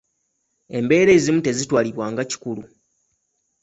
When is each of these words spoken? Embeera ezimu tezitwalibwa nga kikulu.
Embeera 0.77 1.11
ezimu 1.17 1.41
tezitwalibwa 1.45 2.05
nga 2.11 2.23
kikulu. 2.29 2.63